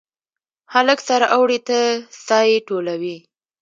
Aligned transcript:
هلک 0.73 0.99
سره 1.09 1.25
اوړي 1.35 1.59
ته 1.67 1.79
سایې 2.27 2.57
ټولوي 2.67 3.17